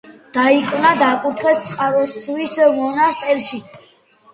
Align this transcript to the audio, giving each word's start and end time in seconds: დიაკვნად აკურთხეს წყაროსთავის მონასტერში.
დიაკვნად 0.37 1.03
აკურთხეს 1.09 1.61
წყაროსთავის 1.69 2.59
მონასტერში. 2.83 3.67